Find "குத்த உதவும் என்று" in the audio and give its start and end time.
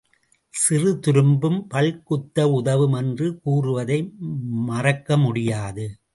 2.03-3.27